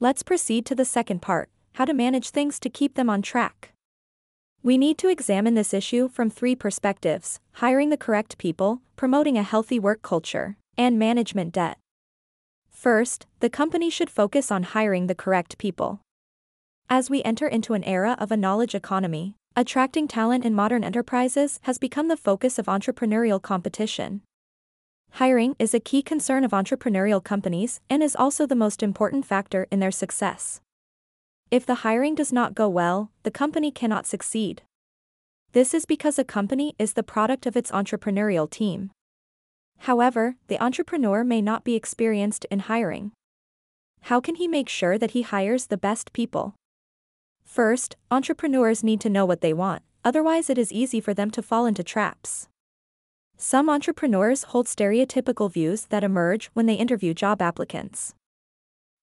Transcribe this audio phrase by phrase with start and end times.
[0.00, 3.72] Let's proceed to the second part how to manage things to keep them on track.
[4.62, 9.42] We need to examine this issue from three perspectives hiring the correct people, promoting a
[9.42, 11.78] healthy work culture, and management debt.
[12.70, 16.00] First, the company should focus on hiring the correct people.
[16.90, 21.60] As we enter into an era of a knowledge economy, attracting talent in modern enterprises
[21.62, 24.22] has become the focus of entrepreneurial competition.
[25.18, 29.68] Hiring is a key concern of entrepreneurial companies and is also the most important factor
[29.70, 30.60] in their success.
[31.52, 34.62] If the hiring does not go well, the company cannot succeed.
[35.52, 38.90] This is because a company is the product of its entrepreneurial team.
[39.86, 43.12] However, the entrepreneur may not be experienced in hiring.
[44.10, 46.56] How can he make sure that he hires the best people?
[47.44, 51.40] First, entrepreneurs need to know what they want, otherwise, it is easy for them to
[51.40, 52.48] fall into traps.
[53.36, 58.14] Some entrepreneurs hold stereotypical views that emerge when they interview job applicants.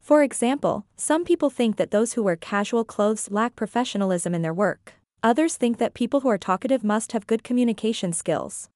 [0.00, 4.54] For example, some people think that those who wear casual clothes lack professionalism in their
[4.54, 4.94] work.
[5.22, 8.68] Others think that people who are talkative must have good communication skills.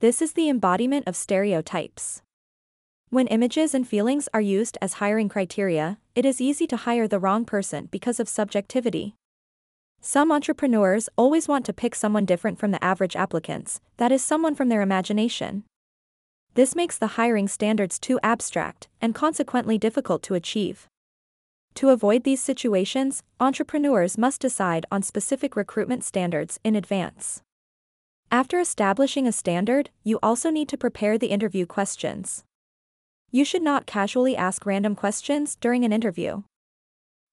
[0.00, 2.22] This is the embodiment of stereotypes.
[3.10, 7.18] When images and feelings are used as hiring criteria, it is easy to hire the
[7.18, 9.14] wrong person because of subjectivity.
[10.02, 14.54] Some entrepreneurs always want to pick someone different from the average applicants, that is, someone
[14.54, 15.64] from their imagination.
[16.54, 20.88] This makes the hiring standards too abstract and consequently difficult to achieve.
[21.74, 27.42] To avoid these situations, entrepreneurs must decide on specific recruitment standards in advance.
[28.30, 32.42] After establishing a standard, you also need to prepare the interview questions.
[33.30, 36.42] You should not casually ask random questions during an interview.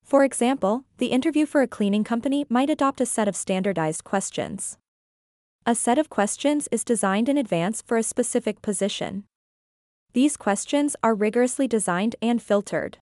[0.07, 4.77] For example, the interview for a cleaning company might adopt a set of standardized questions.
[5.65, 9.25] A set of questions is designed in advance for a specific position.
[10.13, 12.99] These questions are rigorously designed and filtered.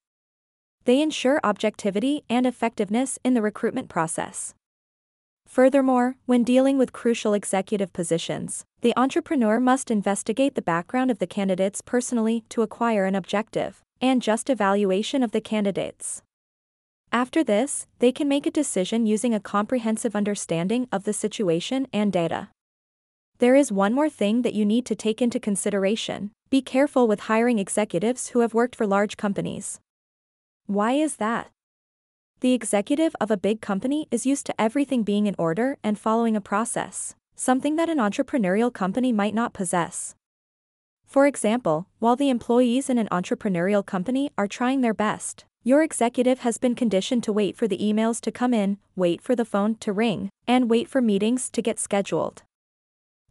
[0.85, 4.55] They ensure objectivity and effectiveness in the recruitment process.
[5.45, 11.27] Furthermore, when dealing with crucial executive positions, the entrepreneur must investigate the background of the
[11.27, 16.23] candidates personally to acquire an objective and just evaluation of the candidates.
[17.15, 22.11] After this, they can make a decision using a comprehensive understanding of the situation and
[22.11, 22.49] data.
[23.37, 27.31] There is one more thing that you need to take into consideration be careful with
[27.31, 29.79] hiring executives who have worked for large companies.
[30.65, 31.51] Why is that?
[32.41, 36.35] The executive of a big company is used to everything being in order and following
[36.35, 40.15] a process, something that an entrepreneurial company might not possess.
[41.05, 46.41] For example, while the employees in an entrepreneurial company are trying their best, your executive
[46.41, 49.73] has been conditioned to wait for the emails to come in, wait for the phone
[49.73, 52.43] to ring, and wait for meetings to get scheduled.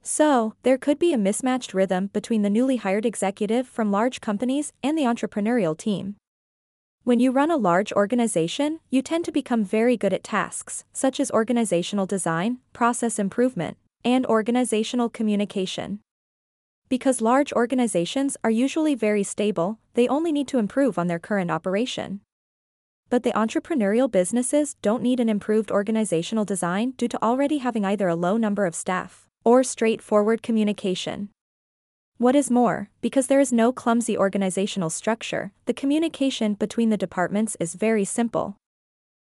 [0.02, 4.72] So, there could be a mismatched rhythm between the newly hired executive from large companies
[4.82, 6.16] and the entrepreneurial team.
[7.04, 11.20] When you run a large organization, you tend to become very good at tasks, such
[11.20, 16.00] as organizational design, process improvement, and organizational communication.
[16.88, 21.50] Because large organizations are usually very stable, they only need to improve on their current
[21.50, 22.20] operation.
[23.10, 28.08] But the entrepreneurial businesses don't need an improved organizational design due to already having either
[28.08, 31.30] a low number of staff or straightforward communication.
[32.16, 37.56] What is more, because there is no clumsy organizational structure, the communication between the departments
[37.58, 38.56] is very simple.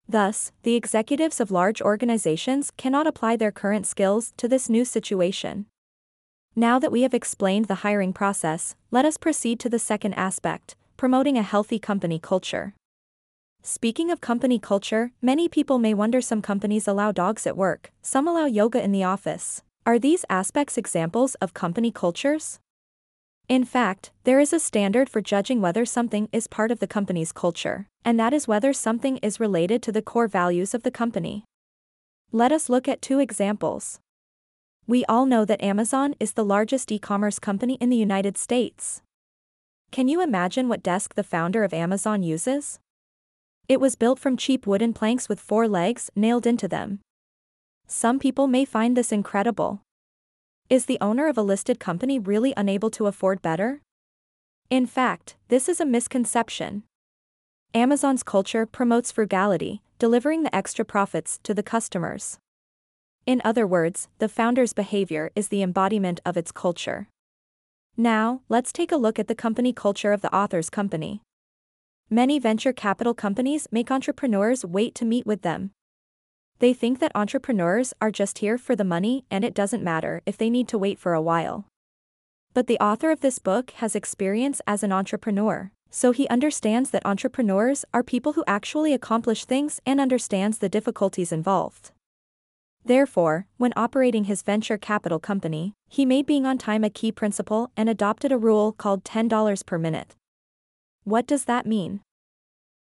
[0.09, 5.67] Thus, the executives of large organizations cannot apply their current skills to this new situation.
[6.59, 10.75] Now that we have explained the hiring process, let us proceed to the second aspect
[10.97, 12.75] promoting a healthy company culture.
[13.63, 18.27] Speaking of company culture, many people may wonder some companies allow dogs at work, some
[18.27, 19.63] allow yoga in the office.
[19.87, 22.59] Are these aspects examples of company cultures?
[23.49, 27.31] In fact, there is a standard for judging whether something is part of the company's
[27.31, 31.45] culture, and that is whether something is related to the core values of the company.
[32.33, 34.01] Let us look at two examples.
[34.89, 39.03] We all know that Amazon is the largest e commerce company in the United States.
[39.91, 42.79] Can you imagine what desk the founder of Amazon uses?
[43.69, 47.01] It was built from cheap wooden planks with four legs nailed into them.
[47.87, 49.83] Some people may find this incredible.
[50.71, 53.83] Is the owner of a listed company really unable to afford better?
[54.71, 56.85] In fact, this is a misconception.
[57.75, 62.39] Amazon's culture promotes frugality, delivering the extra profits to the customers.
[63.29, 67.09] In other words, the founder's behavior is the embodiment of its culture.
[67.97, 71.21] Now, let's take a look at the company culture of the author's company.
[72.09, 75.73] Many venture capital companies make entrepreneurs wait to meet with them,
[76.59, 80.37] they think that entrepreneurs are just here for the money and it doesn't matter if
[80.37, 81.67] they need to wait for a while.
[82.53, 87.07] But the author of this book has experience as an entrepreneur, So he understands that
[87.07, 91.93] entrepreneurs are people who actually accomplish things and understands the difficulties involved.
[92.85, 97.71] Therefore, when operating his venture capital company, he made being on time a key principle
[97.77, 100.15] and adopted a rule called $10 per minute.
[101.05, 102.01] What does that mean?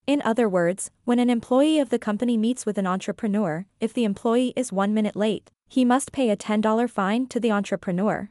[0.08, 4.04] In other words, when an employee of the company meets with an entrepreneur, if the
[4.04, 8.30] employee is one minute late, he must pay a $10 fine to the entrepreneur.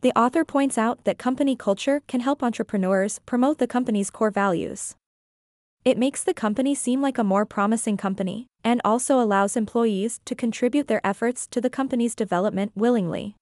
[0.00, 4.94] The author points out that company culture can help entrepreneurs promote the company's core values.
[5.84, 10.34] It makes the company seem like a more promising company, and also allows employees to
[10.34, 13.36] contribute their efforts to the company's development willingly.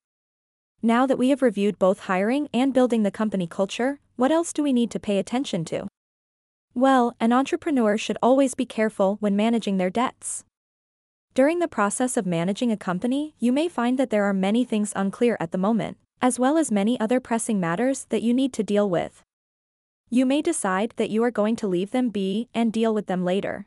[0.83, 4.63] Now that we have reviewed both hiring and building the company culture, what else do
[4.63, 5.89] we need to pay attention to?
[6.75, 10.45] Well, an entrepreneur should always be careful when managing their debts.
[11.35, 14.93] During the process of managing a company, you may find that there are many things
[14.95, 18.63] unclear at the moment, as well as many other pressing matters that you need to
[18.63, 19.23] deal with.
[20.09, 23.25] You may decide that you are going to leave them be and deal with them
[23.25, 23.67] later.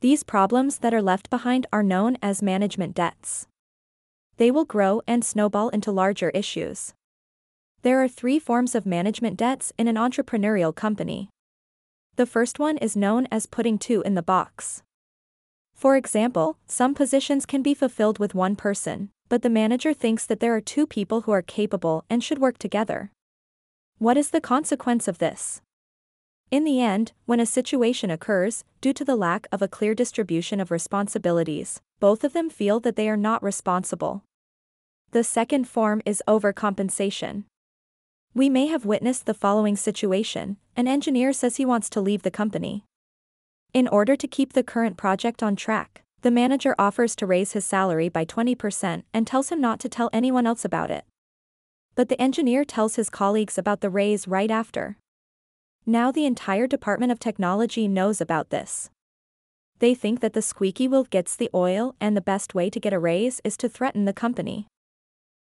[0.00, 3.46] These problems that are left behind are known as management debts.
[4.38, 6.94] They will grow and snowball into larger issues.
[7.82, 11.28] There are three forms of management debts in an entrepreneurial company.
[12.16, 14.82] The first one is known as putting two in the box.
[15.74, 20.40] For example, some positions can be fulfilled with one person, but the manager thinks that
[20.40, 23.10] there are two people who are capable and should work together.
[24.02, 25.60] What is the consequence of this?
[26.50, 30.58] In the end, when a situation occurs, due to the lack of a clear distribution
[30.58, 34.24] of responsibilities, both of them feel that they are not responsible.
[35.12, 37.44] The second form is overcompensation.
[38.34, 42.30] We may have witnessed the following situation an engineer says he wants to leave the
[42.32, 42.84] company.
[43.72, 47.64] In order to keep the current project on track, the manager offers to raise his
[47.64, 51.04] salary by 20% and tells him not to tell anyone else about it.
[51.94, 54.96] But the engineer tells his colleagues about the raise right after.
[55.84, 58.88] Now the entire Department of Technology knows about this.
[59.78, 62.92] They think that the squeaky wheel gets the oil and the best way to get
[62.92, 64.68] a raise is to threaten the company.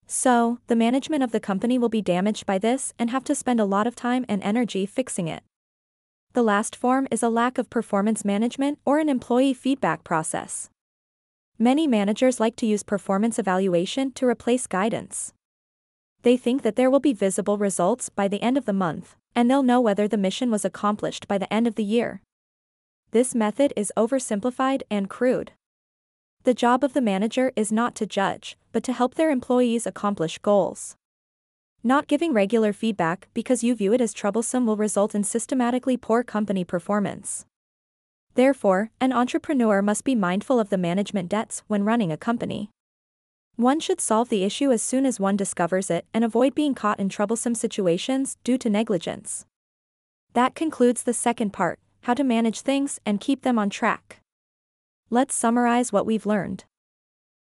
[0.07, 3.59] So, the management of the company will be damaged by this and have to spend
[3.59, 5.45] a lot of time and energy fixing it.
[6.35, 10.69] The last form is a lack of performance management or an employee feedback process.
[11.59, 15.33] Many managers like to use performance evaluation to replace guidance
[16.25, 19.49] they think that there will be visible results by the end of the month, and
[19.49, 22.23] they'll know whether the mission was accomplished by the end of the year.
[23.11, 25.53] This method is oversimplified and crude.
[26.45, 30.39] The job of the manager is not to judge, but to help their employees accomplish
[30.39, 30.97] goals.
[31.83, 36.23] Not giving regular feedback because you view it as troublesome will result in systematically poor
[36.23, 37.45] company performance.
[38.35, 42.71] Therefore, an entrepreneur must be mindful of the management debts when running a company.
[43.57, 46.99] One should solve the issue as soon as one discovers it and avoid being caught
[46.99, 49.47] in troublesome situations due to negligence.
[50.33, 54.21] That concludes the second part how to manage things and keep them on track.
[55.09, 56.65] Let's summarize what we've learned.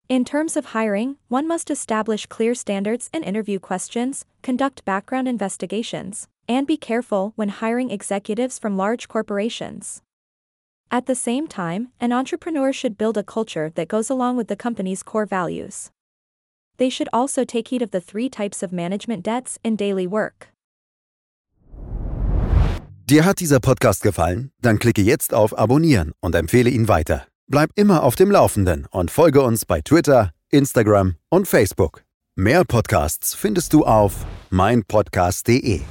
[0.08, 6.30] In terms of hiring, one must establish clear standards and interview questions, conduct background investigations,
[6.48, 10.02] and be careful when hiring executives from large corporations.
[10.90, 14.56] At the same time, an entrepreneur should build a culture that goes along with the
[14.56, 15.92] company's core values.
[16.78, 20.48] They should also take heed of the three types of management debts in daily work.
[23.10, 24.52] Dir hat dieser Podcast gefallen?
[24.62, 27.26] Dann klicke jetzt auf Abonnieren und empfehle ihn weiter.
[27.50, 32.04] Bleib immer auf dem Laufenden und folge uns bei Twitter, Instagram und Facebook.
[32.36, 35.82] Mehr Podcasts findest du auf meinpodcast.de.